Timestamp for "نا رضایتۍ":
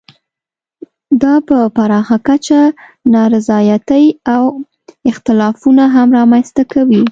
3.13-4.05